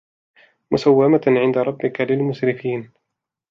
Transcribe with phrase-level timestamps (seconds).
[0.71, 2.91] مسومة عند ربك للمسرفين